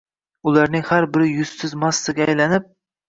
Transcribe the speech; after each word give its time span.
ularning 0.51 0.87
har 0.87 1.07
biri 1.17 1.27
yuzsiz 1.35 1.77
massaga 1.85 2.27
aylanib 2.29 2.67